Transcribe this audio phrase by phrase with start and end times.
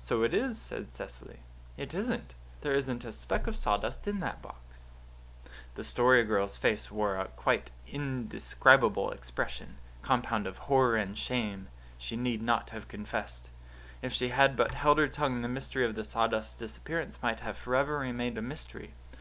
[0.00, 1.38] "So it is," said Cecily.
[1.76, 2.34] "It isn't.
[2.60, 4.88] There isn't a speck of sawdust in that box."
[5.76, 11.68] The Story Girl's face wore a quite indescribable expression, compound of horror and shame.
[11.98, 13.50] She need not have confessed.
[14.02, 17.56] If she had but held her tongue the mystery of the sawdust's disappearance might have
[17.56, 18.94] forever remained a mystery.